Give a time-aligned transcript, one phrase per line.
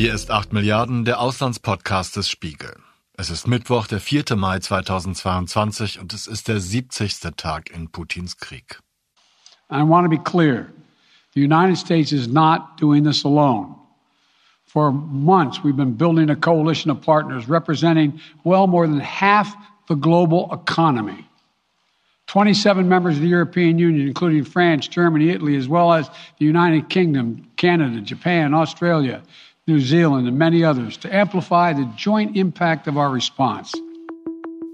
[0.00, 2.74] Hier ist 8 Milliarden, der Auslandspodcast des Spiegel.
[3.18, 4.34] Es ist Mittwoch, der 4.
[4.34, 7.20] Mai 2022 und es ist der 70.
[7.36, 8.80] Tag in Putins Krieg.
[9.70, 10.72] I want to be clear.
[11.34, 13.74] The United States is not doing this alone.
[14.64, 19.54] For months, we've been building a coalition of partners representing well more than half
[19.86, 21.26] the global economy.
[22.28, 26.88] 27 members of the European Union, including France, Germany, Italy, as well as the United
[26.88, 29.20] Kingdom, Canada, Japan, Australia,
[29.70, 33.72] New Zealand, and many others to amplify the joint impact of our response.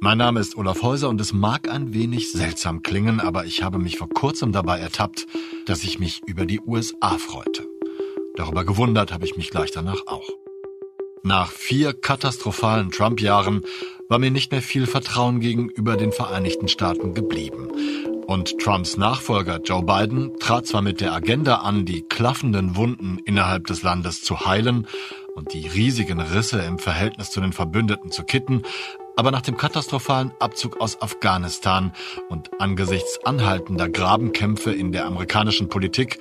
[0.01, 3.79] Mein Name ist Olaf Häuser und es mag ein wenig seltsam klingen, aber ich habe
[3.79, 5.27] mich vor kurzem dabei ertappt,
[5.67, 7.65] dass ich mich über die USA freute.
[8.37, 10.29] Darüber gewundert habe ich mich gleich danach auch.
[11.23, 13.63] Nach vier katastrophalen Trump-Jahren
[14.09, 17.69] war mir nicht mehr viel Vertrauen gegenüber den Vereinigten Staaten geblieben.
[18.27, 23.67] Und Trumps Nachfolger Joe Biden trat zwar mit der Agenda an, die klaffenden Wunden innerhalb
[23.69, 24.89] des Landes zu heilen
[25.37, 28.63] und die riesigen Risse im Verhältnis zu den Verbündeten zu kitten,
[29.17, 31.93] aber nach dem katastrophalen Abzug aus Afghanistan
[32.29, 36.19] und angesichts anhaltender Grabenkämpfe in der amerikanischen Politik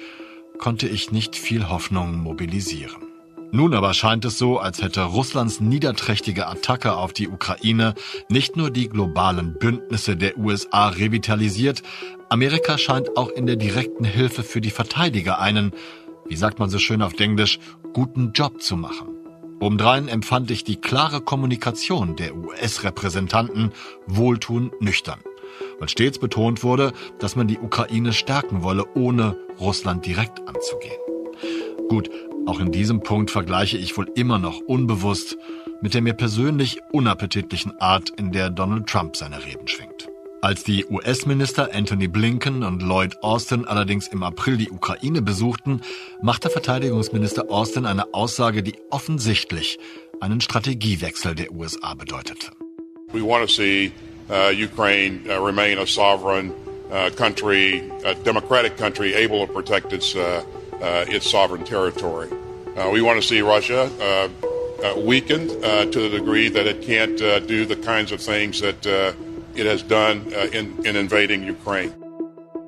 [0.60, 3.05] konnte ich nicht viel Hoffnung mobilisieren.
[3.52, 7.94] Nun aber scheint es so, als hätte Russlands niederträchtige Attacke auf die Ukraine
[8.30, 11.82] nicht nur die globalen Bündnisse der USA revitalisiert,
[12.30, 15.72] Amerika scheint auch in der direkten Hilfe für die Verteidiger einen,
[16.28, 17.60] wie sagt man so schön auf Englisch,
[17.94, 19.08] guten Job zu machen.
[19.60, 23.72] Obendrein empfand ich die klare Kommunikation der US-Repräsentanten
[24.06, 25.20] wohltuend nüchtern,
[25.80, 31.00] weil stets betont wurde, dass man die Ukraine stärken wolle, ohne Russland direkt anzugehen.
[31.88, 32.10] Gut,
[32.46, 35.38] auch in diesem Punkt vergleiche ich wohl immer noch unbewusst
[35.82, 40.08] mit der mir persönlich unappetitlichen Art, in der Donald Trump seine Reden schwingt.
[40.42, 45.82] Als die US-Minister Anthony Blinken und Lloyd Austin allerdings im April die Ukraine besuchten,
[46.22, 49.80] machte Verteidigungsminister Austin eine Aussage, die offensichtlich
[50.22, 52.52] einen Strategiewechsel der USA bedeutete.
[53.12, 53.92] We want to see
[54.30, 56.52] uh, Ukraine uh, remain a sovereign
[56.92, 60.44] uh, country, a democratic country able to protect its uh,
[60.82, 62.28] uh, its sovereign territory.
[62.76, 64.28] Uh, we want to see Russia uh,
[64.84, 68.60] uh weakened uh, to the degree that it can't uh, do the kinds of things
[68.60, 68.86] that
[69.56, 70.18] it has done
[70.52, 71.94] in, in invading Ukraine.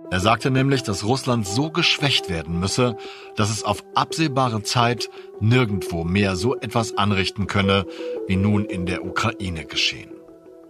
[0.09, 2.95] Er sagte nämlich, dass Russland so geschwächt werden müsse,
[3.35, 5.09] dass es auf absehbare Zeit
[5.41, 7.85] nirgendwo mehr so etwas anrichten könne,
[8.25, 10.11] wie nun in der Ukraine geschehen.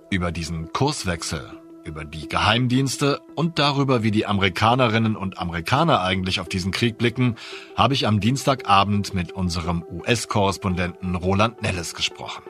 [0.10, 1.52] Über diesen Kurswechsel
[1.88, 7.36] über die Geheimdienste und darüber, wie die Amerikanerinnen und Amerikaner eigentlich auf diesen Krieg blicken,
[7.76, 12.44] habe ich am Dienstagabend mit unserem US-Korrespondenten Roland Nelles gesprochen.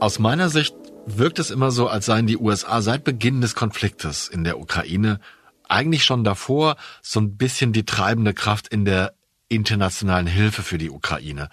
[0.00, 4.28] Aus meiner Sicht wirkt es immer so, als seien die USA seit Beginn des Konfliktes
[4.28, 5.20] in der Ukraine
[5.68, 9.14] eigentlich schon davor so ein bisschen die treibende Kraft in der
[9.48, 11.48] internationalen Hilfe für die Ukraine.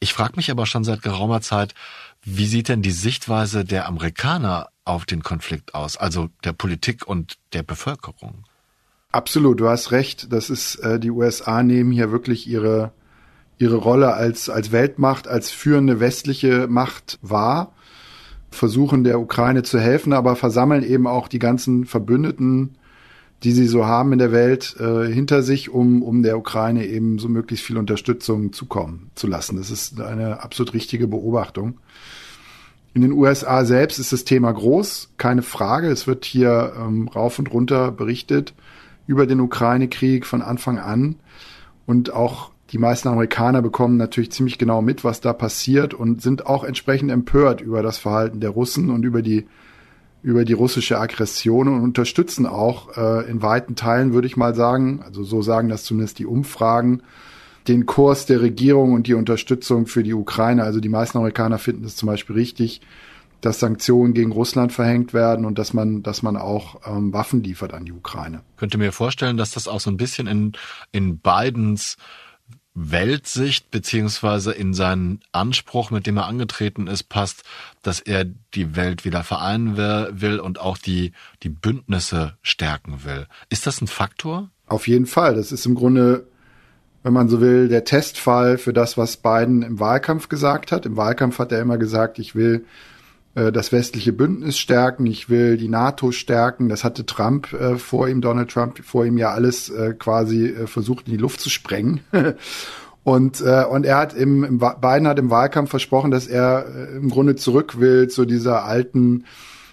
[0.00, 1.74] Ich frage mich aber schon seit geraumer Zeit,
[2.26, 7.38] wie sieht denn die Sichtweise der Amerikaner auf den Konflikt aus, also der Politik und
[7.52, 8.44] der Bevölkerung?
[9.12, 10.32] Absolut, du hast recht.
[10.32, 12.92] Das ist äh, die USA nehmen hier wirklich ihre
[13.58, 17.72] ihre Rolle als als Weltmacht, als führende westliche Macht wahr,
[18.50, 22.76] versuchen der Ukraine zu helfen, aber versammeln eben auch die ganzen Verbündeten,
[23.42, 27.18] die sie so haben in der Welt, äh, hinter sich, um um der Ukraine eben
[27.18, 29.56] so möglichst viel Unterstützung zukommen zu lassen.
[29.56, 31.78] Das ist eine absolut richtige Beobachtung.
[32.94, 35.88] In den USA selbst ist das Thema groß, keine Frage.
[35.88, 38.54] Es wird hier ähm, rauf und runter berichtet
[39.06, 41.16] über den Ukraine-Krieg von Anfang an.
[41.84, 46.46] Und auch die meisten Amerikaner bekommen natürlich ziemlich genau mit, was da passiert und sind
[46.46, 49.46] auch entsprechend empört über das Verhalten der Russen und über die
[50.26, 55.00] über die russische Aggression und unterstützen auch äh, in weiten Teilen, würde ich mal sagen,
[55.04, 57.00] also so sagen das zumindest die Umfragen,
[57.68, 60.64] den Kurs der Regierung und die Unterstützung für die Ukraine.
[60.64, 62.80] Also die meisten Amerikaner finden es zum Beispiel richtig,
[63.40, 67.72] dass Sanktionen gegen Russland verhängt werden und dass man, dass man auch ähm, Waffen liefert
[67.72, 68.40] an die Ukraine.
[68.56, 70.54] Könnte mir vorstellen, dass das auch so ein bisschen in,
[70.90, 71.98] in Bidens
[72.76, 77.42] Weltsicht beziehungsweise in seinen Anspruch, mit dem er angetreten ist, passt,
[77.82, 81.12] dass er die Welt wieder vereinen will und auch die,
[81.42, 83.26] die Bündnisse stärken will.
[83.48, 84.50] Ist das ein Faktor?
[84.66, 85.34] Auf jeden Fall.
[85.34, 86.26] Das ist im Grunde
[87.06, 90.86] wenn man so will, der Testfall für das, was Biden im Wahlkampf gesagt hat.
[90.86, 92.64] Im Wahlkampf hat er immer gesagt, ich will
[93.36, 96.68] äh, das westliche Bündnis stärken, ich will die NATO stärken.
[96.68, 100.66] Das hatte Trump äh, vor ihm, Donald Trump vor ihm ja alles äh, quasi äh,
[100.66, 102.00] versucht in die Luft zu sprengen.
[103.04, 106.96] und äh, und er hat im, im Biden hat im Wahlkampf versprochen, dass er äh,
[106.96, 109.24] im Grunde zurück will zu dieser alten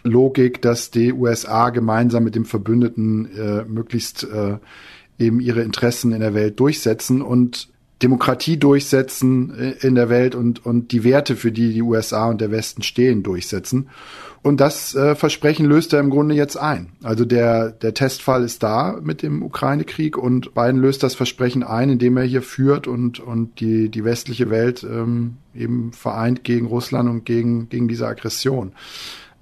[0.03, 4.57] Logik, dass die USA gemeinsam mit dem Verbündeten äh, möglichst äh,
[5.17, 7.69] eben ihre Interessen in der Welt durchsetzen und
[8.03, 12.51] Demokratie durchsetzen in der Welt und, und die Werte, für die die USA und der
[12.51, 13.89] Westen stehen, durchsetzen.
[14.43, 16.89] Und das äh, Versprechen löst er im Grunde jetzt ein.
[17.01, 21.89] Also der, der Testfall ist da mit dem Ukraine-Krieg und Biden löst das Versprechen ein,
[21.89, 27.09] indem er hier führt und, und die, die westliche Welt ähm, eben vereint gegen Russland
[27.09, 28.73] und gegen, gegen diese Aggression.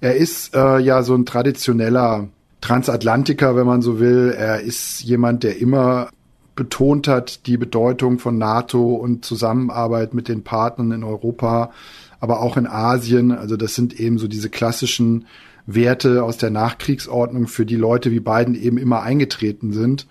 [0.00, 2.28] Er ist äh, ja so ein traditioneller
[2.60, 4.32] Transatlantiker, wenn man so will.
[4.36, 6.10] Er ist jemand, der immer
[6.54, 11.72] betont hat die Bedeutung von NATO und Zusammenarbeit mit den Partnern in Europa,
[12.20, 13.32] aber auch in Asien.
[13.32, 15.26] Also das sind eben so diese klassischen
[15.66, 20.06] Werte aus der Nachkriegsordnung, für die Leute wie Biden eben immer eingetreten sind.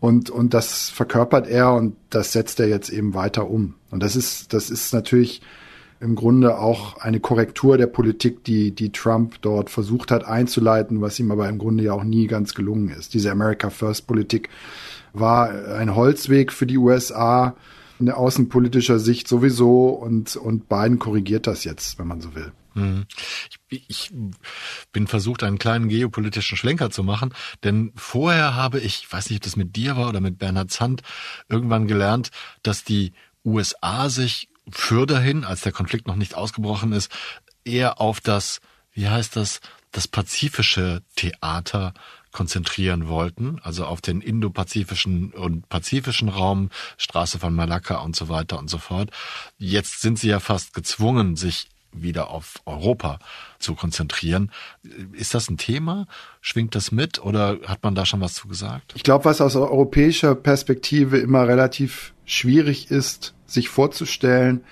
[0.00, 3.74] Und, und das verkörpert er und das setzt er jetzt eben weiter um.
[3.90, 5.42] Und das ist, das ist natürlich
[6.00, 11.18] im Grunde auch eine Korrektur der Politik, die, die Trump dort versucht hat einzuleiten, was
[11.18, 13.14] ihm aber im Grunde ja auch nie ganz gelungen ist.
[13.14, 14.48] Diese America First Politik
[15.20, 17.56] war ein Holzweg für die USA
[17.98, 22.52] in außenpolitischer Sicht sowieso und, und Biden korrigiert das jetzt, wenn man so will.
[22.74, 23.06] Mhm.
[23.68, 24.12] Ich, ich
[24.92, 27.34] bin versucht, einen kleinen geopolitischen Schlenker zu machen,
[27.64, 30.70] denn vorher habe ich, ich weiß nicht, ob das mit dir war oder mit Bernhard
[30.70, 31.02] Zandt,
[31.48, 32.30] irgendwann gelernt,
[32.62, 33.12] dass die
[33.44, 37.10] USA sich für dahin, als der Konflikt noch nicht ausgebrochen ist,
[37.64, 38.60] eher auf das,
[38.92, 39.60] wie heißt das,
[39.92, 41.94] das pazifische Theater
[42.38, 48.60] konzentrieren wollten, also auf den indopazifischen und pazifischen Raum, Straße von Malakka und so weiter
[48.60, 49.10] und so fort.
[49.58, 53.18] Jetzt sind sie ja fast gezwungen, sich wieder auf Europa
[53.58, 54.52] zu konzentrieren.
[55.14, 56.06] Ist das ein Thema?
[56.40, 58.92] Schwingt das mit oder hat man da schon was zu gesagt?
[58.94, 64.62] Ich glaube, was aus europäischer Perspektive immer relativ schwierig ist, sich vorzustellen,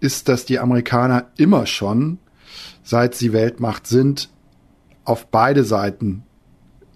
[0.00, 2.18] ist, dass die Amerikaner immer schon,
[2.82, 4.28] seit sie Weltmacht sind,
[5.04, 6.25] auf beide Seiten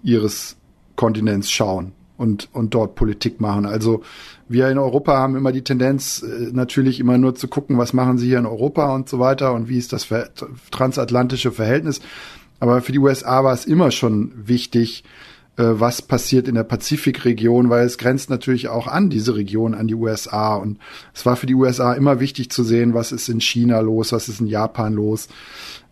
[0.03, 0.57] ihres
[0.95, 3.65] Kontinents schauen und, und dort Politik machen.
[3.65, 4.03] Also
[4.47, 8.17] wir in Europa haben immer die Tendenz, äh, natürlich immer nur zu gucken, was machen
[8.17, 10.07] sie hier in Europa und so weiter und wie ist das
[10.69, 11.99] transatlantische Verhältnis.
[12.59, 15.03] Aber für die USA war es immer schon wichtig,
[15.57, 19.87] äh, was passiert in der Pazifikregion, weil es grenzt natürlich auch an diese Region, an
[19.87, 20.55] die USA.
[20.55, 20.77] Und
[21.13, 24.29] es war für die USA immer wichtig zu sehen, was ist in China los, was
[24.29, 25.27] ist in Japan los,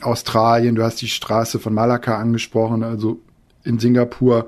[0.01, 3.19] Australien, du hast die Straße von Malakka angesprochen, also
[3.63, 4.47] in Singapur.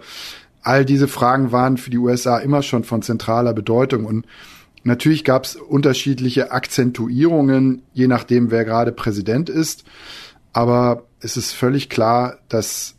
[0.61, 4.25] All diese Fragen waren für die USA immer schon von zentraler Bedeutung und
[4.83, 9.83] natürlich gab es unterschiedliche Akzentuierungen, je nachdem, wer gerade Präsident ist.
[10.53, 12.95] Aber es ist völlig klar, dass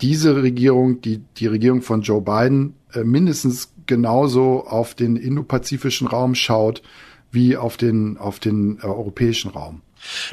[0.00, 6.34] diese Regierung, die, die Regierung von Joe Biden, äh, mindestens genauso auf den indopazifischen Raum
[6.34, 6.82] schaut
[7.30, 9.82] wie auf den, auf den äh, europäischen Raum.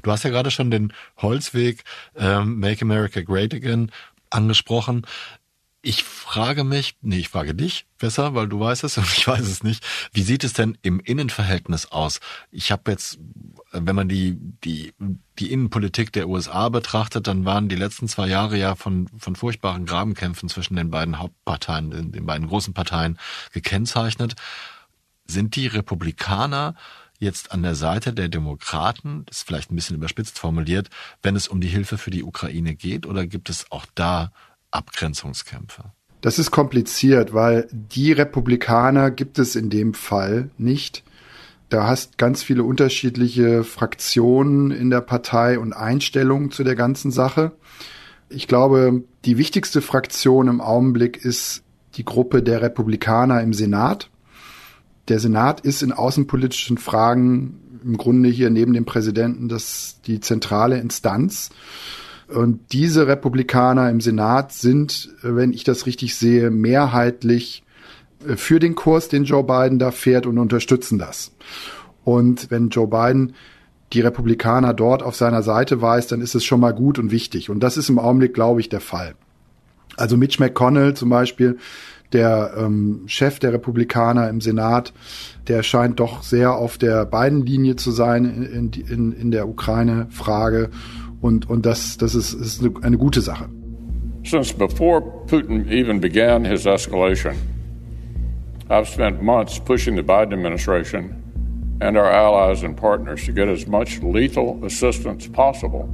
[0.04, 1.84] Du hast ja gerade schon den Holzweg
[2.16, 3.92] ähm, Make America Great Again
[4.30, 5.06] angesprochen.
[5.82, 9.42] Ich frage mich, nee, ich frage dich besser, weil du weißt es und ich weiß
[9.42, 9.86] es nicht.
[10.12, 12.20] Wie sieht es denn im Innenverhältnis aus?
[12.52, 13.18] Ich habe jetzt,
[13.72, 14.94] wenn man die, die,
[15.40, 19.86] die Innenpolitik der USA betrachtet, dann waren die letzten zwei Jahre ja von, von furchtbaren
[19.86, 23.18] Grabenkämpfen zwischen den beiden Hauptparteien, den, den beiden großen Parteien
[23.54, 24.36] gekennzeichnet.
[25.28, 26.76] Sind die Republikaner
[27.20, 30.90] jetzt an der Seite der Demokraten, das ist vielleicht ein bisschen überspitzt formuliert,
[31.22, 34.32] wenn es um die Hilfe für die Ukraine geht, oder gibt es auch da
[34.72, 35.84] Abgrenzungskämpfe?
[36.22, 41.04] Das ist kompliziert, weil die Republikaner gibt es in dem Fall nicht.
[41.70, 47.52] Da hast ganz viele unterschiedliche Fraktionen in der Partei und Einstellungen zu der ganzen Sache.
[48.28, 51.64] Ich glaube, die wichtigste Fraktion im Augenblick ist
[51.96, 54.10] die Gruppe der Republikaner im Senat.
[55.10, 60.80] Der Senat ist in außenpolitischen Fragen im Grunde hier neben dem Präsidenten das, die zentrale
[60.80, 61.50] Instanz.
[62.28, 67.64] Und diese Republikaner im Senat sind, wenn ich das richtig sehe, mehrheitlich
[68.28, 71.32] äh, für den Kurs, den Joe Biden da fährt und unterstützen das.
[72.04, 73.34] Und wenn Joe Biden
[73.94, 77.50] die Republikaner dort auf seiner Seite weiß, dann ist es schon mal gut und wichtig.
[77.50, 79.16] Und das ist im Augenblick, glaube ich, der Fall.
[79.98, 81.58] Also Mitch McConnell zum Beispiel,
[82.14, 84.94] der ähm, Chef der Republikaner im Senat,
[85.48, 90.70] der scheint doch sehr auf der beiden Linie zu sein in, in, in der Ukraine-Frage.
[91.22, 93.50] Und, und das, das ist, ist eine, gute Sache.
[94.24, 97.36] Since before Putin even began his escalation,
[98.70, 101.16] I've spent months pushing the Biden administration
[101.82, 105.90] and our allies and partners to get as much lethal assistance possible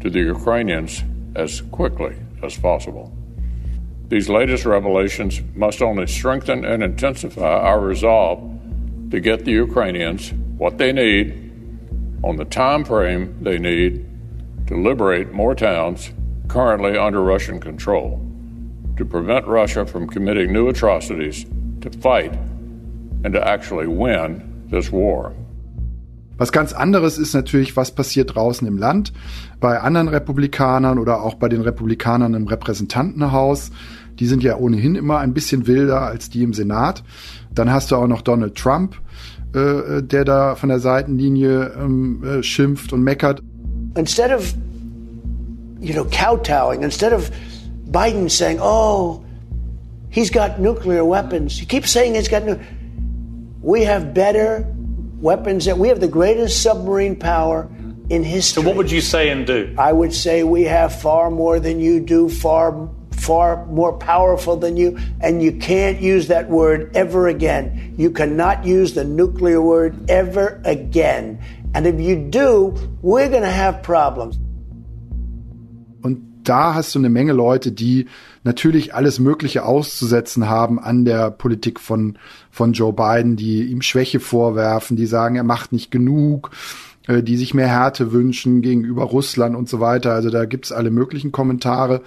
[0.00, 1.02] to the Ukrainians
[1.36, 3.17] as quickly as possible.
[4.08, 8.40] These latest revelations must only strengthen and intensify our resolve
[9.10, 11.48] to get the Ukrainians what they need
[12.24, 14.06] on the time frame they need
[14.66, 16.10] to liberate more towns
[16.48, 18.20] currently under Russian control,
[18.96, 21.44] to prevent Russia from committing new atrocities,
[21.82, 22.32] to fight,
[23.24, 25.34] and to actually win this war.
[26.38, 29.12] Was ganz anderes ist natürlich, was passiert draußen im Land
[29.60, 33.70] bei anderen Republikanern oder auch bei den Republikanern im Repräsentantenhaus.
[34.20, 37.02] Die sind ja ohnehin immer ein bisschen wilder als die im Senat.
[37.54, 38.96] Dann hast du auch noch Donald Trump,
[39.54, 43.42] äh, der da von der Seitenlinie ähm, äh, schimpft und meckert.
[43.96, 44.54] Instead of,
[45.80, 47.30] you know, kowtowing, instead of
[47.90, 49.24] Biden saying, oh,
[50.08, 52.64] he's got nuclear weapons, he keeps saying he's got nuclear.
[53.60, 54.64] We have better
[55.20, 57.68] weapons that we have the greatest submarine power
[58.08, 58.62] in history.
[58.62, 59.74] So what would you say and do?
[59.78, 64.76] I would say we have far more than you do, far far more powerful than
[64.76, 67.94] you, and you can't use that word ever again.
[67.98, 71.42] You cannot use the nuclear word ever again.
[71.74, 74.38] And if you do, we're going to have problems.
[76.00, 78.06] Und da hast du eine Menge Leute, die
[78.48, 82.18] natürlich alles Mögliche auszusetzen haben an der Politik von,
[82.50, 86.50] von Joe Biden, die ihm Schwäche vorwerfen, die sagen, er macht nicht genug,
[87.06, 90.14] äh, die sich mehr Härte wünschen gegenüber Russland und so weiter.
[90.14, 92.00] Also da gibt's alle möglichen Kommentare.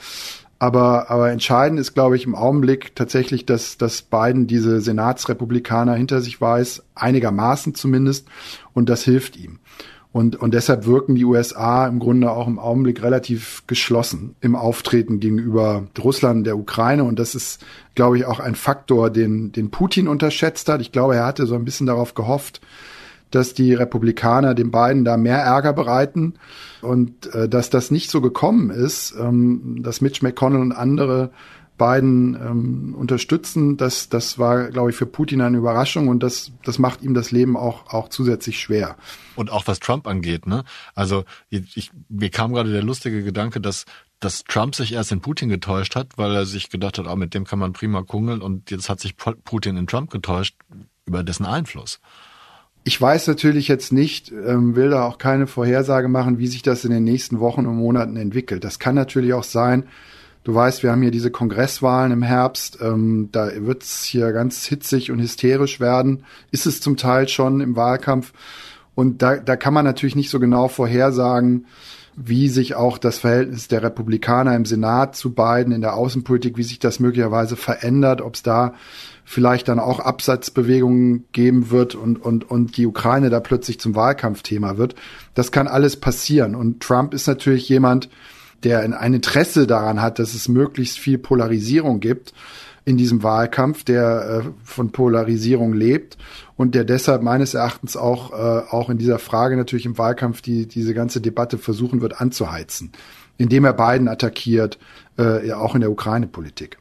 [0.58, 6.22] Aber, aber entscheidend ist, glaube ich, im Augenblick tatsächlich, dass, dass Biden diese Senatsrepublikaner hinter
[6.22, 8.28] sich weiß, einigermaßen zumindest,
[8.74, 9.60] und das hilft ihm.
[10.14, 15.22] Und, und deshalb wirken die USA im Grunde auch im Augenblick relativ geschlossen im Auftreten
[15.22, 17.06] gegenüber Russland, der Ukraine.
[17.06, 17.64] Und das ist,
[17.96, 20.82] glaube ich, auch ein Faktor, den, den Putin unterschätzt hat.
[20.82, 22.60] Ich glaube, er hatte so ein bisschen darauf gehofft,
[23.32, 26.34] dass die Republikaner den beiden da mehr Ärger bereiten
[26.82, 31.32] und äh, dass das nicht so gekommen ist, ähm, dass Mitch McConnell und andere
[31.82, 36.78] beiden ähm, unterstützen, das, das war, glaube ich, für Putin eine Überraschung und das, das
[36.78, 38.98] macht ihm das Leben auch, auch zusätzlich schwer.
[39.36, 40.64] Und auch was Trump angeht, ne?
[40.94, 43.86] Also ich, mir kam gerade der lustige Gedanke, dass
[44.20, 47.34] dass Trump sich erst in Putin getäuscht hat, weil er sich gedacht hat, ah, mit
[47.34, 50.56] dem kann man prima kungeln und jetzt hat sich Putin in Trump getäuscht
[51.08, 52.00] über dessen Einfluss.
[52.84, 56.86] Ich weiß natürlich jetzt nicht, ähm, will da auch keine Vorhersage machen, wie sich das
[56.86, 58.64] in den nächsten Wochen und Monaten entwickelt.
[58.64, 59.88] Das kann natürlich auch sein.
[60.44, 62.80] Du weißt, wir haben hier diese Kongresswahlen im Herbst.
[62.82, 66.24] Ähm, da wird's hier ganz hitzig und hysterisch werden.
[66.50, 68.34] Ist es zum Teil schon im Wahlkampf.
[68.96, 71.66] Und da, da kann man natürlich nicht so genau vorhersagen,
[72.16, 76.64] wie sich auch das Verhältnis der Republikaner im Senat zu beiden in der Außenpolitik, wie
[76.64, 78.74] sich das möglicherweise verändert, ob es da
[79.24, 84.78] vielleicht dann auch Absatzbewegungen geben wird und, und, und die Ukraine da plötzlich zum Wahlkampfthema
[84.78, 84.96] wird.
[85.36, 86.56] Das kann alles passieren.
[86.56, 88.10] Und Trump ist natürlich jemand,
[88.64, 92.34] der ein Interesse daran hat, dass es möglichst viel Polarisierung gibt
[92.86, 96.18] in diesem Wahlkampf, der äh, von Polarisierung lebt
[96.56, 100.68] und der deshalb meines Erachtens auch, äh, auch in dieser Frage natürlich im Wahlkampf die,
[100.68, 102.92] diese ganze Debatte versuchen wird anzuheizen,
[103.38, 104.80] indem er Biden attackiert,
[105.18, 106.78] äh, auch in der Ukraine-Politik.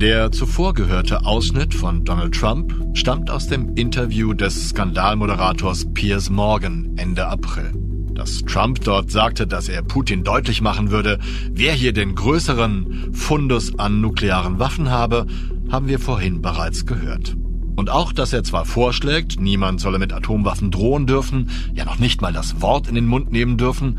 [0.00, 6.94] Der zuvor gehörte Ausschnitt von Donald Trump stammt aus dem Interview des Skandalmoderators Piers Morgan
[6.96, 7.89] Ende April.
[8.20, 11.18] Dass Trump dort sagte, dass er Putin deutlich machen würde,
[11.52, 15.26] wer hier den größeren Fundus an nuklearen Waffen habe,
[15.70, 17.34] haben wir vorhin bereits gehört.
[17.76, 22.20] Und auch, dass er zwar vorschlägt, niemand solle mit Atomwaffen drohen dürfen, ja noch nicht
[22.20, 23.98] mal das Wort in den Mund nehmen dürfen,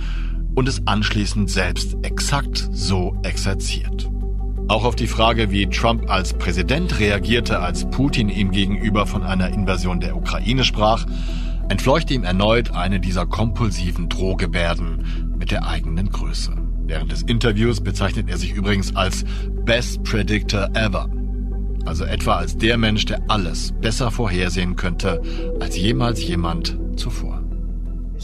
[0.54, 4.12] und es anschließend selbst exakt so exerziert.
[4.68, 9.50] Auch auf die Frage, wie Trump als Präsident reagierte, als Putin ihm gegenüber von einer
[9.50, 11.08] Invasion der Ukraine sprach,
[11.72, 16.52] entfleuchte ihm erneut eine dieser kompulsiven Drohgebärden mit der eigenen Größe.
[16.84, 19.24] Während des Interviews bezeichnet er sich übrigens als
[19.64, 21.10] Best Predictor Ever.
[21.86, 25.22] Also etwa als der Mensch, der alles besser vorhersehen könnte
[25.62, 27.42] als jemals jemand zuvor.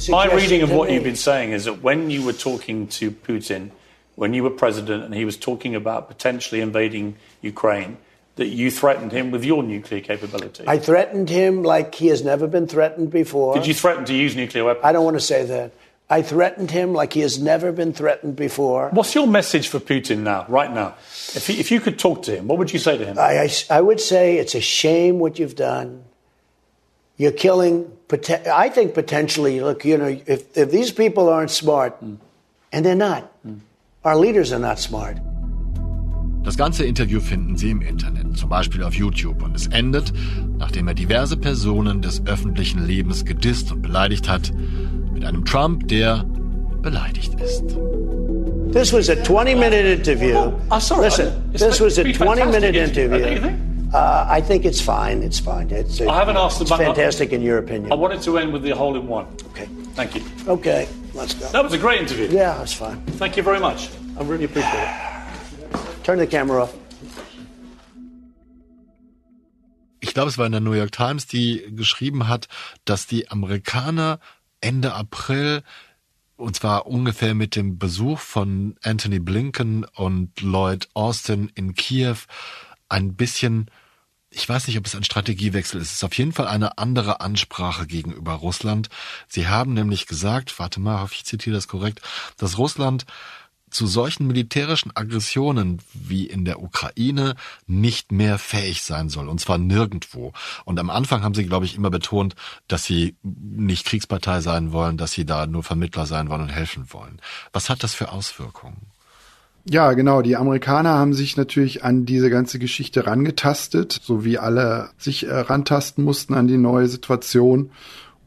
[0.09, 3.71] My reading of what you've been saying is that when you were talking to Putin,
[4.17, 7.95] when you were president and he was talking about potentially invading Ukraine,
[8.37, 10.63] that you threatened him with your nuclear capability.
[10.65, 13.53] I threatened him like he has never been threatened before.
[13.53, 14.85] Did you threaten to use nuclear weapons?
[14.85, 15.73] I don't want to say that.
[16.09, 18.89] I threatened him like he has never been threatened before.
[18.91, 20.95] What's your message for Putin now, right now?
[21.35, 23.19] If, he, if you could talk to him, what would you say to him?
[23.19, 26.05] I, I, I would say it's a shame what you've done.
[27.17, 27.91] You're killing,
[28.49, 32.17] I think potentially, look, you know, if, if these people aren't smart, mm.
[32.71, 33.59] and they're not, mm.
[34.05, 35.17] Our leaders are not smart.
[36.47, 40.13] Das ganze Interview finden Sie im Internet, zum Beispiel auf YouTube, und es endet,
[40.57, 44.53] nachdem er diverse Personen des öffentlichen Lebens gedisst und beleidigt hat,
[45.11, 46.23] mit einem Trump, der
[46.81, 47.65] beleidigt ist.
[48.71, 50.37] This was a 20-minute interview.
[50.37, 51.07] Oh, oh, sorry.
[51.07, 53.49] Listen, this was a 20-minute interview.
[53.93, 55.23] Uh, I think it's fine.
[55.23, 55.69] It's fine.
[55.69, 57.91] It's, I haven't asked it's fantastic in your opinion.
[57.91, 59.25] I wanted to end with the hole in one.
[59.49, 59.67] Okay.
[59.95, 60.21] Thank you.
[60.47, 60.87] Okay.
[61.13, 61.49] Let's go.
[61.49, 62.29] That was a great interview.
[62.29, 63.01] Yeah, it was fun.
[63.17, 63.89] Thank you very much.
[64.17, 65.16] I really appreciate it.
[66.07, 66.73] Turn the camera off.
[69.99, 72.47] Ich glaube, es war in der New York Times, die geschrieben hat,
[72.85, 74.21] dass die Amerikaner
[74.61, 75.63] Ende April
[76.37, 82.15] und zwar ungefähr mit dem Besuch von Anthony Blinken und Lloyd Austin in Kiew
[82.87, 83.69] ein bisschen
[84.29, 85.87] ich weiß nicht, ob es ein Strategiewechsel ist.
[85.87, 88.89] Es ist auf jeden Fall eine andere Ansprache gegenüber Russland.
[89.27, 92.01] Sie haben nämlich gesagt, warte mal, hoffe ich zitiere das korrekt,
[92.37, 93.05] dass Russland
[93.77, 97.35] zu solchen militärischen Aggressionen wie in der Ukraine
[97.67, 99.27] nicht mehr fähig sein soll.
[99.29, 100.33] Und zwar nirgendwo.
[100.65, 102.33] Und am Anfang haben sie, glaube ich, immer betont,
[102.67, 106.87] dass sie nicht Kriegspartei sein wollen, dass sie da nur Vermittler sein wollen und helfen
[106.91, 107.21] wollen.
[107.53, 108.87] Was hat das für Auswirkungen?
[109.69, 110.23] Ja, genau.
[110.23, 115.31] Die Amerikaner haben sich natürlich an diese ganze Geschichte rangetastet, so wie alle sich äh,
[115.31, 117.69] rantasten mussten an die neue Situation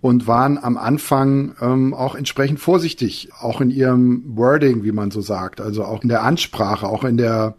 [0.00, 5.20] und waren am Anfang ähm, auch entsprechend vorsichtig, auch in ihrem Wording, wie man so
[5.20, 7.54] sagt, also auch in der Ansprache, auch in der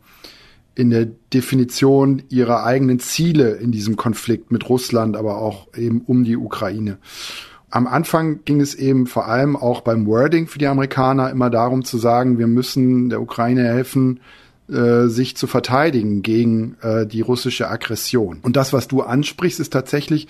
[0.74, 6.24] in der Definition ihrer eigenen Ziele in diesem Konflikt mit Russland, aber auch eben um
[6.24, 6.98] die Ukraine
[7.72, 11.84] am Anfang ging es eben vor allem auch beim Wording für die Amerikaner immer darum
[11.84, 14.20] zu sagen, wir müssen der Ukraine helfen,
[14.70, 18.40] äh, sich zu verteidigen gegen äh, die russische Aggression.
[18.42, 20.28] Und das, was du ansprichst, ist tatsächlich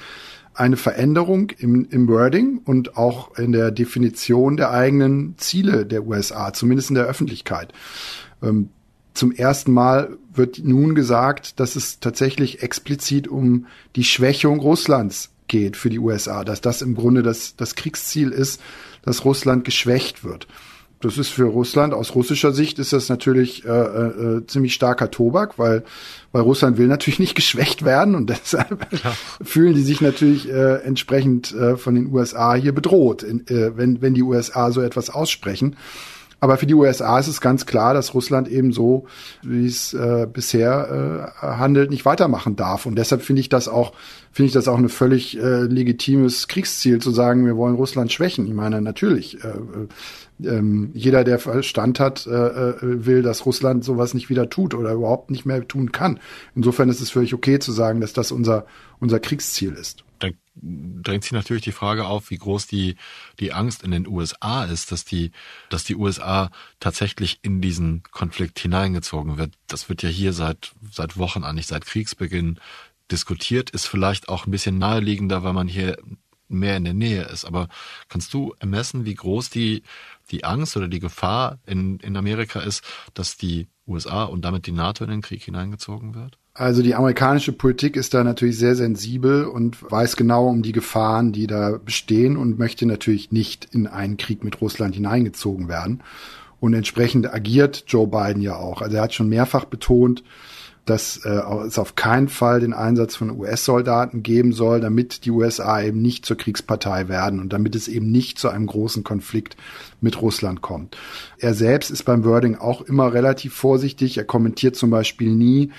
[0.53, 6.53] eine Veränderung im, im Wording und auch in der Definition der eigenen Ziele der USA,
[6.53, 7.74] zumindest in der Öffentlichkeit.
[8.43, 8.70] Ähm,
[9.13, 15.75] zum ersten Mal wird nun gesagt, dass es tatsächlich explizit um die Schwächung Russlands geht
[15.75, 18.62] für die USA, dass das im Grunde das, das Kriegsziel ist,
[19.03, 20.48] dass Russland geschwächt wird.
[21.01, 25.58] Das ist für Russland, aus russischer Sicht ist das natürlich äh, äh, ziemlich starker Tobak,
[25.58, 25.84] weil,
[26.31, 29.13] weil Russland will natürlich nicht geschwächt werden und deshalb ja.
[29.43, 34.01] fühlen die sich natürlich äh, entsprechend äh, von den USA hier bedroht, in, äh, wenn,
[34.01, 35.75] wenn die USA so etwas aussprechen.
[36.43, 39.05] Aber für die USA ist es ganz klar, dass Russland eben so,
[39.43, 42.88] wie es äh, bisher äh, handelt, nicht weitermachen darf.
[42.88, 43.93] Und deshalb finde ich das auch,
[44.32, 48.47] finde ich das auch ein völlig äh, legitimes Kriegsziel zu sagen, wir wollen Russland schwächen.
[48.47, 49.54] Ich meine, natürlich, äh,
[50.43, 54.93] ähm, jeder, der Verstand hat, äh, äh, will, dass Russland sowas nicht wieder tut oder
[54.93, 56.19] überhaupt nicht mehr tun kann.
[56.56, 58.65] Insofern ist es völlig okay zu sagen, dass das unser,
[58.99, 60.04] unser Kriegsziel ist
[60.56, 62.95] drängt sich natürlich die Frage auf, wie groß die,
[63.39, 65.32] die Angst in den USA ist, dass die,
[65.69, 69.54] dass die USA tatsächlich in diesen Konflikt hineingezogen wird.
[69.67, 72.60] Das wird ja hier seit, seit Wochen eigentlich seit Kriegsbeginn
[73.12, 75.97] diskutiert, ist vielleicht auch ein bisschen naheliegender, weil man hier
[76.52, 77.46] mehr in der Nähe ist.
[77.46, 77.68] Aber
[78.10, 79.84] kannst du ermessen, wie groß die,
[80.32, 82.84] die Angst oder die Gefahr in, in Amerika ist,
[83.14, 86.38] dass die USA und damit die NATO in den Krieg hineingezogen wird?
[86.54, 91.32] Also die amerikanische Politik ist da natürlich sehr sensibel und weiß genau um die Gefahren,
[91.32, 96.04] die da bestehen und möchte natürlich nicht in einen Krieg mit Russland hineingezogen werden.
[96.60, 98.82] Und entsprechend agiert Joe Biden ja auch.
[98.82, 100.24] Also er hat schon mehrfach betont,
[100.86, 105.82] dass äh, es auf keinen Fall den Einsatz von US-Soldaten geben soll, damit die USA
[105.82, 109.58] eben nicht zur Kriegspartei werden und damit es eben nicht zu einem großen Konflikt
[110.02, 110.98] mit Russland kommt.
[111.38, 114.17] Er selbst ist beim Wording auch immer relativ vorsichtig.
[114.17, 115.72] Er kommentiert zum Beispiel nie,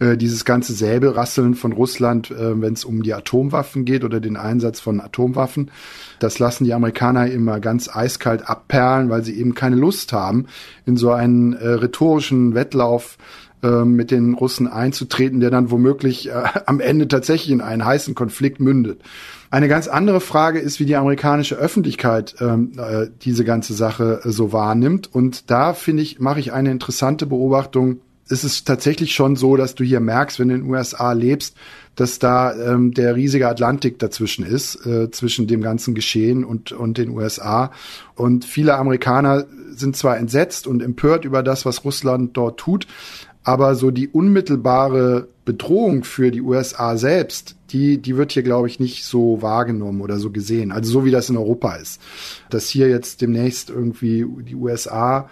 [0.00, 4.36] äh, dieses ganze Säbelrasseln von Russland, äh, wenn es um die Atomwaffen geht oder den
[4.36, 5.70] Einsatz von Atomwaffen.
[6.18, 10.46] Das lassen die Amerikaner immer ganz eiskalt abperlen, weil sie eben keine Lust haben,
[10.84, 13.18] in so einen äh, rhetorischen Wettlauf
[13.62, 18.14] äh, mit den Russen einzutreten, der dann womöglich äh, am Ende tatsächlich in einen heißen
[18.14, 19.00] Konflikt mündet.
[19.50, 24.30] Eine ganz andere Frage ist, wie die amerikanische Öffentlichkeit ähm, äh, diese ganze Sache äh,
[24.30, 25.08] so wahrnimmt.
[25.14, 29.74] Und da finde ich, mache ich eine interessante Beobachtung ist es tatsächlich schon so, dass
[29.74, 31.56] du hier merkst, wenn du in den USA lebst,
[31.94, 36.98] dass da ähm, der riesige Atlantik dazwischen ist, äh, zwischen dem ganzen Geschehen und, und
[36.98, 37.70] den USA.
[38.14, 42.86] Und viele Amerikaner sind zwar entsetzt und empört über das, was Russland dort tut,
[43.44, 48.80] aber so die unmittelbare Bedrohung für die USA selbst, die, die wird hier, glaube ich,
[48.80, 50.72] nicht so wahrgenommen oder so gesehen.
[50.72, 52.00] Also so wie das in Europa ist.
[52.48, 55.28] Dass hier jetzt demnächst irgendwie die USA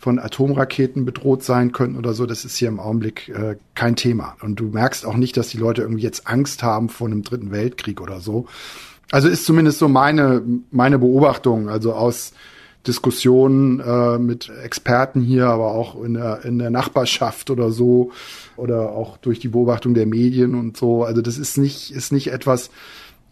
[0.00, 4.34] von Atomraketen bedroht sein könnten oder so, das ist hier im Augenblick äh, kein Thema.
[4.40, 7.50] Und du merkst auch nicht, dass die Leute irgendwie jetzt Angst haben vor einem dritten
[7.50, 8.46] Weltkrieg oder so.
[9.10, 12.32] Also ist zumindest so meine, meine Beobachtung, also aus
[12.86, 18.10] Diskussionen äh, mit Experten hier, aber auch in der, in der Nachbarschaft oder so
[18.56, 21.04] oder auch durch die Beobachtung der Medien und so.
[21.04, 22.70] Also das ist nicht, ist nicht etwas,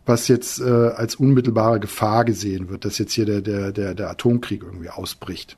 [0.04, 4.10] was jetzt äh, als unmittelbare Gefahr gesehen wird, dass jetzt hier der, der, der, der
[4.10, 5.56] Atomkrieg irgendwie ausbricht.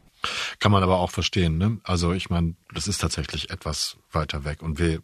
[0.58, 1.80] Kann man aber auch verstehen, ne?
[1.84, 4.62] Also ich meine, das ist tatsächlich etwas weiter weg.
[4.62, 5.00] Und wir,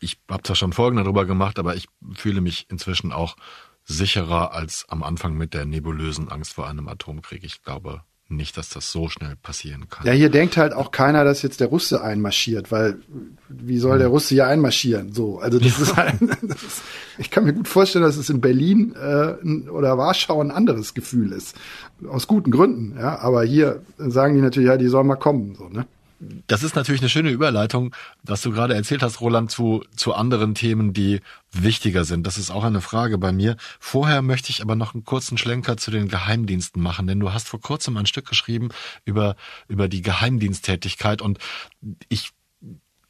[0.00, 3.36] ich habe zwar schon Folgen darüber gemacht, aber ich fühle mich inzwischen auch
[3.84, 7.44] sicherer als am Anfang mit der nebulösen Angst vor einem Atomkrieg.
[7.44, 10.04] Ich glaube, nicht, dass das so schnell passieren kann.
[10.04, 12.98] Ja, hier denkt halt auch keiner, dass jetzt der Russe einmarschiert, weil
[13.48, 15.12] wie soll der Russe hier einmarschieren?
[15.12, 16.82] So, also das ist halt, das ist,
[17.18, 21.30] ich kann mir gut vorstellen, dass es in Berlin äh, oder Warschau ein anderes Gefühl
[21.30, 21.56] ist,
[22.08, 22.96] aus guten Gründen.
[22.98, 25.86] Ja, aber hier sagen die natürlich, ja, die sollen mal kommen, so ne.
[26.18, 30.54] Das ist natürlich eine schöne Überleitung, was du gerade erzählt hast, Roland, zu, zu anderen
[30.54, 31.20] Themen, die
[31.52, 32.26] wichtiger sind.
[32.26, 33.56] Das ist auch eine Frage bei mir.
[33.78, 37.48] Vorher möchte ich aber noch einen kurzen Schlenker zu den Geheimdiensten machen, denn du hast
[37.48, 38.70] vor kurzem ein Stück geschrieben
[39.04, 39.36] über,
[39.68, 41.38] über die Geheimdiensttätigkeit und
[42.08, 42.30] ich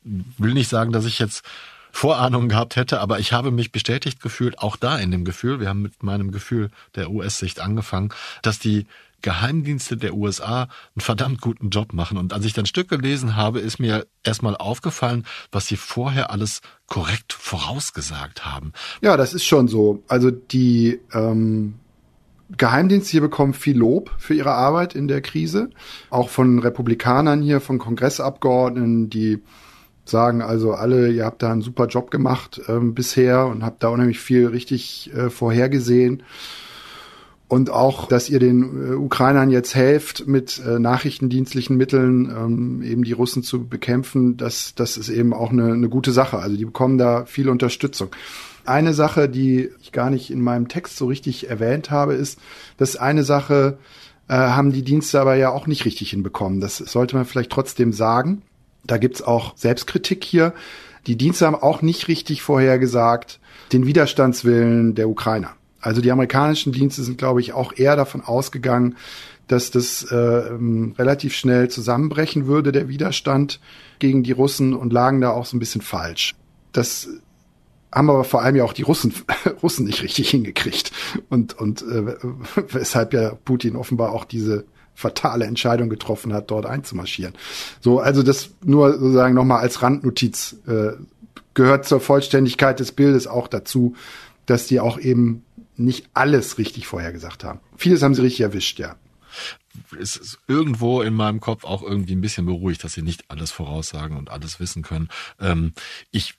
[0.02, 1.44] will nicht sagen, dass ich jetzt
[1.92, 5.68] Vorahnung gehabt hätte, aber ich habe mich bestätigt gefühlt, auch da in dem Gefühl, wir
[5.68, 8.86] haben mit meinem Gefühl der US-Sicht angefangen, dass die
[9.26, 12.16] Geheimdienste der USA einen verdammt guten Job machen.
[12.16, 16.60] Und als ich dann Stück gelesen habe, ist mir erstmal aufgefallen, was sie vorher alles
[16.86, 18.72] korrekt vorausgesagt haben.
[19.00, 20.04] Ja, das ist schon so.
[20.06, 21.74] Also die ähm,
[22.56, 25.70] Geheimdienste hier bekommen viel Lob für ihre Arbeit in der Krise.
[26.08, 29.42] Auch von Republikanern hier, von Kongressabgeordneten, die
[30.04, 33.88] sagen also alle, ihr habt da einen super Job gemacht ähm, bisher und habt da
[33.88, 36.22] unheimlich viel richtig äh, vorhergesehen
[37.48, 43.04] und auch, dass ihr den äh, Ukrainern jetzt helft, mit äh, nachrichtendienstlichen Mitteln ähm, eben
[43.04, 46.38] die Russen zu bekämpfen, das, das ist eben auch eine, eine gute Sache.
[46.38, 48.08] Also die bekommen da viel Unterstützung.
[48.64, 52.40] Eine Sache, die ich gar nicht in meinem Text so richtig erwähnt habe, ist,
[52.78, 53.78] dass eine Sache
[54.28, 56.60] äh, haben die Dienste aber ja auch nicht richtig hinbekommen.
[56.60, 58.42] Das sollte man vielleicht trotzdem sagen.
[58.84, 60.52] Da gibt's auch Selbstkritik hier.
[61.06, 63.38] Die Dienste haben auch nicht richtig vorhergesagt
[63.72, 65.50] den Widerstandswillen der Ukrainer.
[65.86, 68.96] Also die amerikanischen Dienste sind, glaube ich, auch eher davon ausgegangen,
[69.46, 73.60] dass das äh, ähm, relativ schnell zusammenbrechen würde, der Widerstand
[74.00, 76.34] gegen die Russen und lagen da auch so ein bisschen falsch.
[76.72, 77.08] Das
[77.92, 79.14] haben aber vor allem ja auch die Russen,
[79.62, 80.90] Russen nicht richtig hingekriegt.
[81.28, 82.16] Und, und äh,
[82.72, 87.34] weshalb ja Putin offenbar auch diese fatale Entscheidung getroffen hat, dort einzumarschieren.
[87.80, 90.94] So, also das nur sozusagen nochmal als Randnotiz äh,
[91.54, 93.94] gehört zur Vollständigkeit des Bildes auch dazu,
[94.46, 95.44] dass die auch eben
[95.78, 97.60] nicht alles richtig vorhergesagt haben.
[97.76, 98.96] Vieles haben sie richtig erwischt, ja.
[100.00, 103.50] Es ist irgendwo in meinem Kopf auch irgendwie ein bisschen beruhigt, dass sie nicht alles
[103.50, 105.08] voraussagen und alles wissen können.
[105.38, 105.72] Ähm,
[106.10, 106.34] ich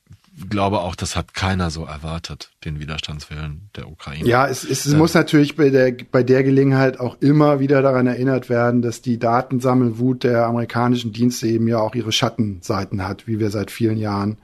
[0.49, 4.27] glaube auch, das hat keiner so erwartet, den Widerstandswillen der Ukraine.
[4.27, 8.07] Ja, es, es ähm, muss natürlich bei der, bei der Gelegenheit auch immer wieder daran
[8.07, 13.39] erinnert werden, dass die Datensammelwut der amerikanischen Dienste eben ja auch ihre Schattenseiten hat, wie
[13.39, 14.37] wir seit vielen Jahren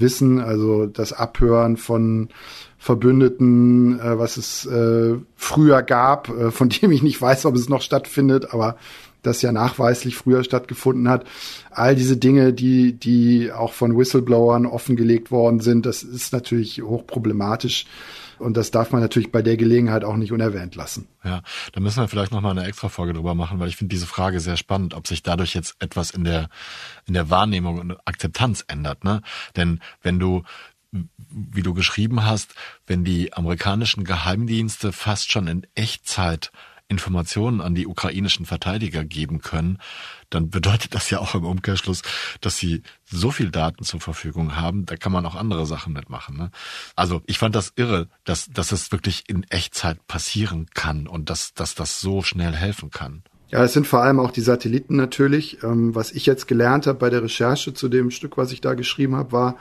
[0.00, 0.40] wissen.
[0.40, 2.28] Also das Abhören von
[2.78, 7.68] Verbündeten, äh, was es äh, früher gab, äh, von dem ich nicht weiß, ob es
[7.68, 8.76] noch stattfindet, aber
[9.22, 11.26] das ja nachweislich früher stattgefunden hat.
[11.70, 17.86] All diese Dinge, die, die auch von Whistleblowern offengelegt worden sind, das ist natürlich hochproblematisch.
[18.40, 21.08] Und das darf man natürlich bei der Gelegenheit auch nicht unerwähnt lassen.
[21.24, 23.94] Ja, da müssen wir vielleicht noch mal eine extra Folge drüber machen, weil ich finde
[23.94, 26.48] diese Frage sehr spannend, ob sich dadurch jetzt etwas in der,
[27.06, 29.22] in der Wahrnehmung und Akzeptanz ändert, ne?
[29.56, 30.42] Denn wenn du
[30.92, 32.54] wie du geschrieben hast,
[32.86, 36.50] wenn die amerikanischen Geheimdienste fast schon in Echtzeit
[36.90, 39.78] Informationen an die ukrainischen Verteidiger geben können,
[40.28, 42.02] dann bedeutet das ja auch im Umkehrschluss,
[42.40, 46.36] dass sie so viel Daten zur Verfügung haben, da kann man auch andere Sachen mitmachen.
[46.36, 46.50] Ne?
[46.96, 51.54] Also ich fand das irre, dass, dass es wirklich in Echtzeit passieren kann und dass,
[51.54, 53.22] dass das so schnell helfen kann.
[53.50, 55.62] Ja, es sind vor allem auch die Satelliten natürlich.
[55.64, 58.74] Ähm, was ich jetzt gelernt habe bei der Recherche zu dem Stück, was ich da
[58.74, 59.56] geschrieben habe, war,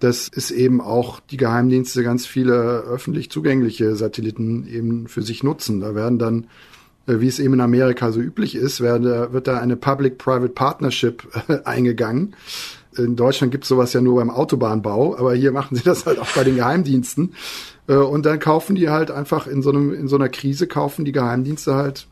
[0.00, 5.80] dass es eben auch die Geheimdienste ganz viele öffentlich zugängliche Satelliten eben für sich nutzen.
[5.80, 6.46] Da werden dann,
[7.06, 11.26] äh, wie es eben in Amerika so üblich ist, werde, wird da eine Public-Private Partnership
[11.48, 12.34] äh, eingegangen.
[12.96, 16.18] In Deutschland gibt es sowas ja nur beim Autobahnbau, aber hier machen sie das halt
[16.18, 17.34] auch bei den Geheimdiensten.
[17.88, 21.04] Äh, und dann kaufen die halt einfach in so einem, in so einer Krise kaufen
[21.04, 22.06] die Geheimdienste halt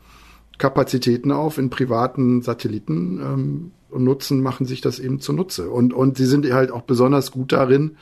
[0.57, 5.69] Kapazitäten auf in privaten Satelliten ähm, und nutzen, machen sich das eben zunutze.
[5.69, 7.97] Und, und sie sind halt auch besonders gut darin,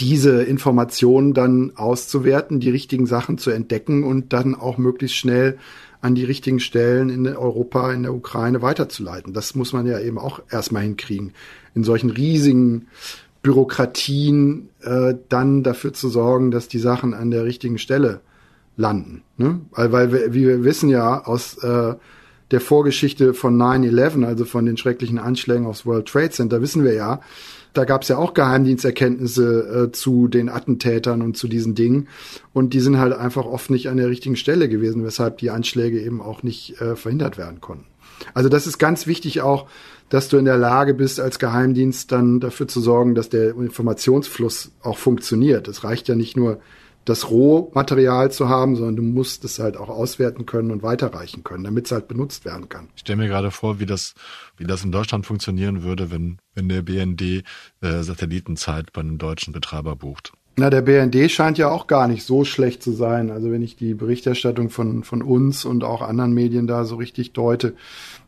[0.00, 5.58] diese Informationen dann auszuwerten, die richtigen Sachen zu entdecken und dann auch möglichst schnell
[6.00, 9.32] an die richtigen Stellen in Europa, in der Ukraine weiterzuleiten.
[9.32, 11.32] Das muss man ja eben auch erstmal hinkriegen.
[11.74, 12.88] In solchen riesigen
[13.42, 18.20] Bürokratien äh, dann dafür zu sorgen, dass die Sachen an der richtigen Stelle
[18.76, 19.22] landen.
[19.36, 19.60] Ne?
[19.70, 21.94] Weil, weil wir, wie wir wissen ja aus äh,
[22.54, 26.94] der Vorgeschichte von 9-11, also von den schrecklichen Anschlägen aufs World Trade Center, wissen wir
[26.94, 27.20] ja,
[27.72, 32.06] da gab es ja auch Geheimdiensterkenntnisse äh, zu den Attentätern und zu diesen Dingen.
[32.52, 36.00] Und die sind halt einfach oft nicht an der richtigen Stelle gewesen, weshalb die Anschläge
[36.00, 37.86] eben auch nicht äh, verhindert werden konnten.
[38.34, 39.66] Also das ist ganz wichtig auch,
[40.08, 44.70] dass du in der Lage bist, als Geheimdienst dann dafür zu sorgen, dass der Informationsfluss
[44.80, 45.66] auch funktioniert.
[45.66, 46.60] Es reicht ja nicht nur,
[47.04, 51.64] das Rohmaterial zu haben, sondern du musst es halt auch auswerten können und weiterreichen können,
[51.64, 52.88] damit es halt benutzt werden kann.
[52.94, 54.14] Ich stelle mir gerade vor, wie das,
[54.56, 57.42] wie das in Deutschland funktionieren würde, wenn, wenn der BND äh,
[57.80, 60.32] Satellitenzeit bei einem deutschen Betreiber bucht.
[60.56, 63.30] Na, der BND scheint ja auch gar nicht so schlecht zu sein.
[63.30, 67.32] Also wenn ich die Berichterstattung von, von uns und auch anderen Medien da so richtig
[67.32, 67.74] deute,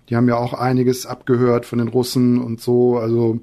[0.09, 2.99] die haben ja auch einiges abgehört von den Russen und so.
[2.99, 3.41] Also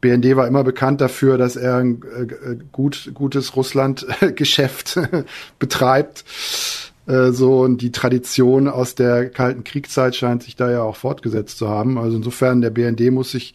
[0.00, 4.98] BND war immer bekannt dafür, dass er ein äh, gut, gutes Russland-Geschäft
[5.58, 6.24] betreibt.
[7.06, 11.58] Äh, so, und die Tradition aus der Kalten Kriegszeit scheint sich da ja auch fortgesetzt
[11.58, 11.98] zu haben.
[11.98, 13.54] Also insofern, der BND muss sich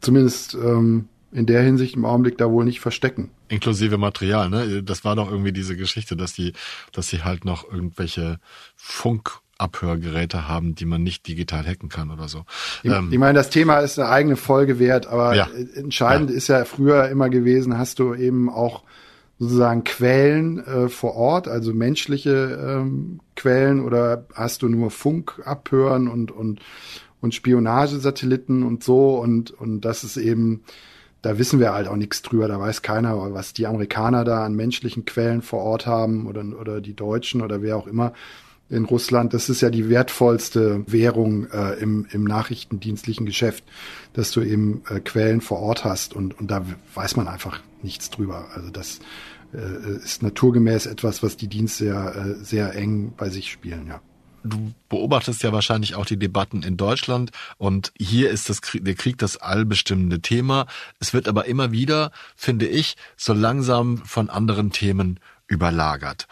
[0.00, 3.30] zumindest ähm, in der Hinsicht im Augenblick da wohl nicht verstecken.
[3.48, 4.82] Inklusive Material, ne?
[4.82, 6.52] Das war doch irgendwie diese Geschichte, dass die,
[6.92, 8.38] dass sie halt noch irgendwelche
[8.74, 12.44] Funk Abhörgeräte haben, die man nicht digital hacken kann oder so.
[12.82, 15.48] Ich, ähm, ich meine, das Thema ist eine eigene Folge wert, aber ja.
[15.74, 16.36] entscheidend ja.
[16.36, 18.82] ist ja früher immer gewesen, hast du eben auch
[19.38, 26.08] sozusagen Quellen äh, vor Ort, also menschliche ähm, Quellen oder hast du nur Funk abhören
[26.08, 26.60] und und
[27.20, 30.62] und Spionagesatelliten und so und und das ist eben
[31.22, 34.54] da wissen wir halt auch nichts drüber, da weiß keiner, was die Amerikaner da an
[34.54, 38.12] menschlichen Quellen vor Ort haben oder oder die Deutschen oder wer auch immer
[38.68, 39.34] in Russland.
[39.34, 43.64] Das ist ja die wertvollste Währung äh, im, im nachrichtendienstlichen Geschäft,
[44.12, 48.10] dass du eben äh, Quellen vor Ort hast und, und da weiß man einfach nichts
[48.10, 48.48] drüber.
[48.54, 49.00] Also das
[49.54, 54.00] äh, ist naturgemäß etwas, was die Dienste ja äh, sehr eng bei sich spielen, ja.
[54.44, 58.94] Du beobachtest ja wahrscheinlich auch die Debatten in Deutschland und hier ist das Krieg, der
[58.94, 60.66] Krieg das allbestimmende Thema.
[61.00, 66.28] Es wird aber immer wieder, finde ich, so langsam von anderen Themen überlagert.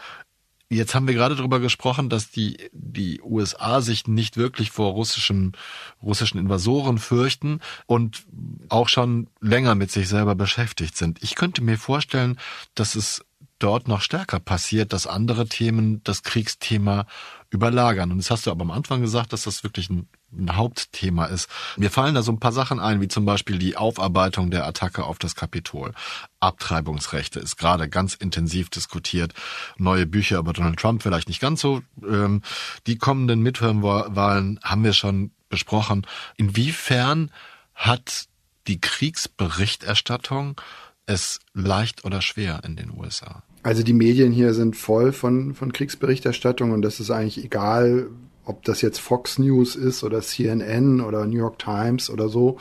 [0.69, 5.53] Jetzt haben wir gerade darüber gesprochen, dass die, die USA sich nicht wirklich vor russischen,
[6.01, 8.25] russischen Invasoren fürchten und
[8.69, 11.21] auch schon länger mit sich selber beschäftigt sind.
[11.21, 12.39] Ich könnte mir vorstellen,
[12.73, 13.23] dass es
[13.65, 17.07] dort noch stärker passiert, dass andere Themen das Kriegsthema
[17.49, 18.11] überlagern.
[18.11, 21.49] Und das hast du aber am Anfang gesagt, dass das wirklich ein, ein, Hauptthema ist.
[21.75, 25.03] Mir fallen da so ein paar Sachen ein, wie zum Beispiel die Aufarbeitung der Attacke
[25.03, 25.93] auf das Kapitol.
[26.39, 29.33] Abtreibungsrechte ist gerade ganz intensiv diskutiert.
[29.77, 31.81] Neue Bücher über Donald Trump vielleicht nicht ganz so.
[32.03, 32.43] Ähm,
[32.85, 36.05] die kommenden Midterm-Wahlen haben wir schon besprochen.
[36.37, 37.31] Inwiefern
[37.73, 38.25] hat
[38.67, 40.61] die Kriegsberichterstattung
[41.07, 43.41] es leicht oder schwer in den USA?
[43.65, 48.09] Also die Medien hier sind voll von, von Kriegsberichterstattung und das ist eigentlich egal,
[48.45, 52.59] ob das jetzt Fox News ist oder CNN oder New York Times oder so.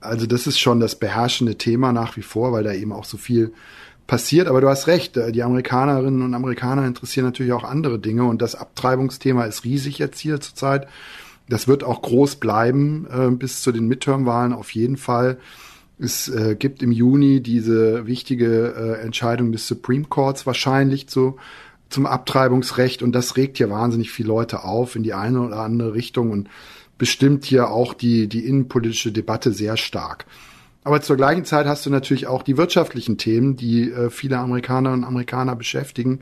[0.00, 3.18] Also das ist schon das beherrschende Thema nach wie vor, weil da eben auch so
[3.18, 3.52] viel
[4.06, 4.48] passiert.
[4.48, 8.40] Aber du hast recht, äh, die Amerikanerinnen und Amerikaner interessieren natürlich auch andere Dinge und
[8.40, 10.88] das Abtreibungsthema ist riesig jetzt hier zurzeit.
[11.50, 15.36] Das wird auch groß bleiben äh, bis zu den Midterm-Wahlen auf jeden Fall.
[16.02, 21.36] Es äh, gibt im Juni diese wichtige äh, Entscheidung des Supreme Courts wahrscheinlich zu,
[21.90, 25.92] zum Abtreibungsrecht und das regt hier wahnsinnig viele Leute auf in die eine oder andere
[25.92, 26.48] Richtung und
[26.96, 30.24] bestimmt hier auch die, die innenpolitische Debatte sehr stark.
[30.84, 35.02] Aber zur gleichen Zeit hast du natürlich auch die wirtschaftlichen Themen, die äh, viele Amerikanerinnen
[35.02, 36.20] und Amerikaner beschäftigen.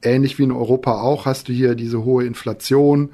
[0.00, 3.10] Ähnlich wie in Europa auch hast du hier diese hohe Inflation,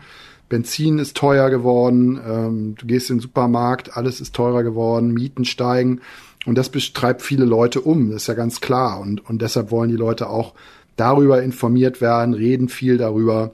[0.54, 5.44] Benzin ist teuer geworden, ähm, du gehst in den Supermarkt, alles ist teurer geworden, Mieten
[5.44, 6.00] steigen
[6.46, 9.90] und das betreibt viele Leute um, das ist ja ganz klar und, und deshalb wollen
[9.90, 10.54] die Leute auch
[10.94, 13.52] darüber informiert werden, reden viel darüber.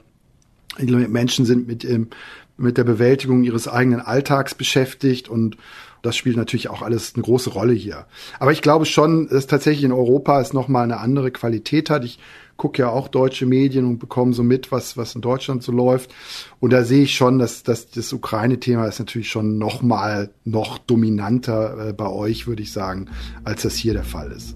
[0.77, 2.09] Die Menschen sind mit, ähm,
[2.55, 5.57] mit der Bewältigung ihres eigenen Alltags beschäftigt und
[6.03, 8.05] das spielt natürlich auch alles eine große Rolle hier.
[8.39, 12.05] Aber ich glaube schon, dass tatsächlich in Europa es nochmal eine andere Qualität hat.
[12.05, 12.19] Ich
[12.61, 16.13] gucke ja auch deutsche Medien und bekomme so mit, was, was in Deutschland so läuft.
[16.59, 20.77] Und da sehe ich schon, dass, dass das Ukraine-Thema ist natürlich schon noch mal noch
[20.77, 23.07] dominanter äh, bei euch, würde ich sagen,
[23.45, 24.55] als das hier der Fall ist.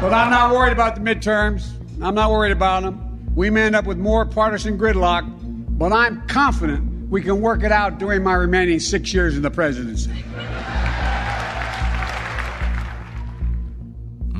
[0.00, 1.64] But I'm not worried about the midterms.
[2.00, 2.98] I'm not worried about them.
[3.36, 5.24] We may end up with more partisan gridlock,
[5.76, 9.50] but I'm confident we can work it out during my remaining six years in the
[9.50, 10.24] presidency.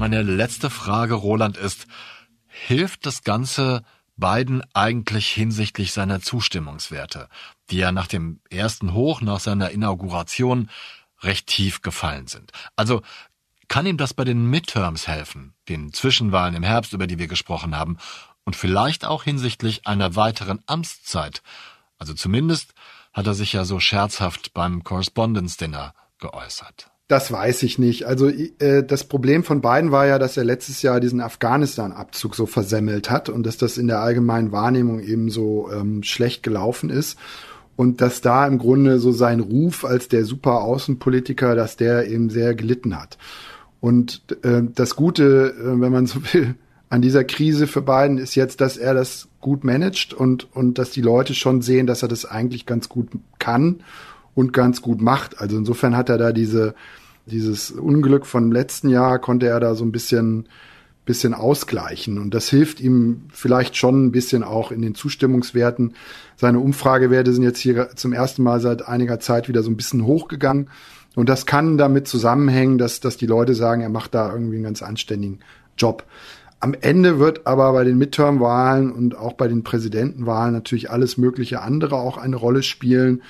[0.04, 1.86] Meine letzte Frage, Roland, ist,
[2.46, 3.84] hilft das Ganze
[4.16, 7.30] Biden eigentlich hinsichtlich seiner Zustimmungswerte,
[7.70, 10.68] die ja nach dem ersten Hoch, nach seiner Inauguration
[11.22, 12.52] recht tief gefallen sind?
[12.76, 13.00] Also
[13.68, 17.74] kann ihm das bei den Midterms helfen, den Zwischenwahlen im Herbst, über die wir gesprochen
[17.74, 17.96] haben,
[18.44, 21.42] und vielleicht auch hinsichtlich einer weiteren Amtszeit?
[21.96, 22.74] Also zumindest
[23.14, 26.90] hat er sich ja so scherzhaft beim Correspondence Dinner geäußert.
[27.06, 28.04] Das weiß ich nicht.
[28.06, 32.46] Also äh, das Problem von beiden war ja, dass er letztes Jahr diesen Afghanistan-Abzug so
[32.46, 37.18] versemmelt hat und dass das in der allgemeinen Wahrnehmung eben so ähm, schlecht gelaufen ist
[37.76, 42.30] und dass da im Grunde so sein Ruf als der super Außenpolitiker, dass der eben
[42.30, 43.18] sehr gelitten hat.
[43.80, 46.54] Und äh, das Gute, äh, wenn man so will,
[46.88, 50.90] an dieser Krise für Biden ist jetzt, dass er das gut managt und, und dass
[50.90, 53.82] die Leute schon sehen, dass er das eigentlich ganz gut kann
[54.34, 55.40] und ganz gut macht.
[55.40, 56.74] Also insofern hat er da diese,
[57.26, 60.48] dieses Unglück vom letzten Jahr konnte er da so ein bisschen,
[61.04, 62.18] bisschen ausgleichen.
[62.18, 65.94] Und das hilft ihm vielleicht schon ein bisschen auch in den Zustimmungswerten.
[66.36, 70.04] Seine Umfragewerte sind jetzt hier zum ersten Mal seit einiger Zeit wieder so ein bisschen
[70.04, 70.68] hochgegangen.
[71.14, 74.64] Und das kann damit zusammenhängen, dass, dass die Leute sagen, er macht da irgendwie einen
[74.64, 75.40] ganz anständigen
[75.78, 76.04] Job.
[76.60, 81.60] Am Ende wird aber bei den Midterm-Wahlen und auch bei den Präsidentenwahlen natürlich alles mögliche
[81.60, 83.22] andere auch eine Rolle spielen.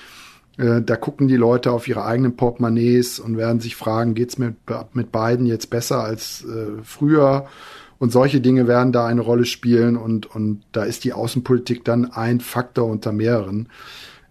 [0.56, 4.56] Äh, da gucken die Leute auf ihre eigenen Portemonnaies und werden sich fragen, geht's mit,
[4.92, 7.46] mit beiden jetzt besser als äh, früher?
[7.98, 12.12] Und solche Dinge werden da eine Rolle spielen und, und da ist die Außenpolitik dann
[12.12, 13.68] ein Faktor unter mehreren.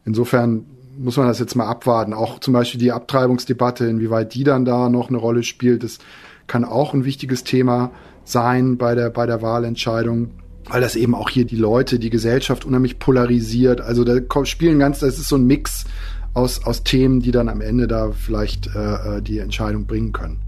[0.06, 0.66] Insofern
[0.98, 2.14] muss man das jetzt mal abwarten.
[2.14, 6.00] Auch zum Beispiel die Abtreibungsdebatte, inwieweit die dann da noch eine Rolle spielt, das
[6.46, 7.92] kann auch ein wichtiges Thema
[8.26, 10.32] sein bei der, bei der Wahlentscheidung,
[10.70, 13.82] weil das eben auch hier die Leute, die Gesellschaft unheimlich polarisiert.
[13.82, 15.86] Also da spielen ganz, das ist so ein Mix
[16.34, 20.42] aus, aus Themen, die dann am Ende da vielleicht äh, äh, die Entscheidung bringen können.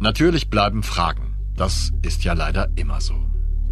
[0.00, 1.34] Natürlich bleiben Fragen.
[1.56, 3.14] Das ist ja leider immer so.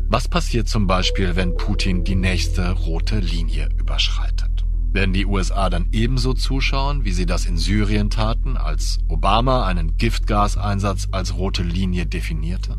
[0.08, 4.64] Was passiert zum Beispiel, wenn Putin die nächste rote Linie überschreitet?
[4.92, 9.96] Werden die USA dann ebenso zuschauen, wie sie das in Syrien taten, als Obama einen
[9.96, 12.76] Giftgaseinsatz als rote Linie definierte?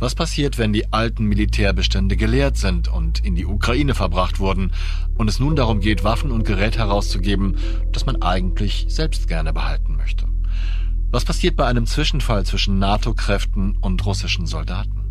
[0.00, 4.72] Was passiert, wenn die alten Militärbestände geleert sind und in die Ukraine verbracht wurden
[5.18, 7.58] und es nun darum geht, Waffen und Gerät herauszugeben,
[7.92, 10.26] das man eigentlich selbst gerne behalten möchte?
[11.10, 15.04] Was passiert bei einem Zwischenfall zwischen NATO-Kräften und russischen Soldaten?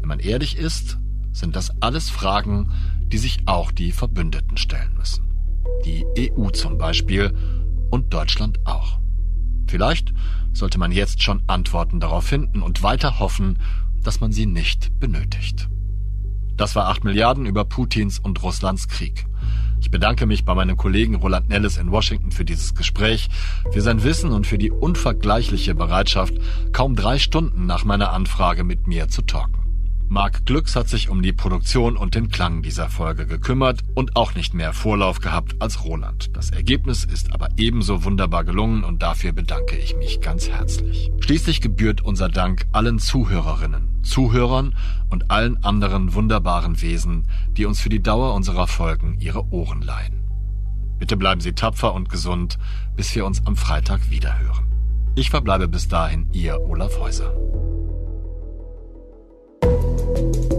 [0.00, 0.98] Wenn man ehrlich ist,
[1.30, 5.24] sind das alles Fragen, die sich auch die Verbündeten stellen müssen.
[5.84, 7.32] Die EU zum Beispiel
[7.90, 8.98] und Deutschland auch.
[9.68, 10.12] Vielleicht
[10.52, 13.58] sollte man jetzt schon Antworten darauf finden und weiter hoffen,
[14.06, 15.68] dass man sie nicht benötigt.
[16.56, 19.26] Das war 8 Milliarden über Putins und Russlands Krieg.
[19.80, 23.28] Ich bedanke mich bei meinem Kollegen Roland Nellis in Washington für dieses Gespräch,
[23.72, 26.34] für sein Wissen und für die unvergleichliche Bereitschaft,
[26.72, 29.65] kaum drei Stunden nach meiner Anfrage mit mir zu talken.
[30.08, 34.36] Marc Glücks hat sich um die Produktion und den Klang dieser Folge gekümmert und auch
[34.36, 36.36] nicht mehr Vorlauf gehabt als Roland.
[36.36, 41.10] Das Ergebnis ist aber ebenso wunderbar gelungen und dafür bedanke ich mich ganz herzlich.
[41.20, 44.76] Schließlich gebührt unser Dank allen Zuhörerinnen, Zuhörern
[45.10, 50.22] und allen anderen wunderbaren Wesen, die uns für die Dauer unserer Folgen ihre Ohren leihen.
[51.00, 52.58] Bitte bleiben Sie tapfer und gesund,
[52.94, 54.66] bis wir uns am Freitag wiederhören.
[55.16, 57.34] Ich verbleibe bis dahin Ihr Olaf Häuser.
[60.32, 60.55] thank you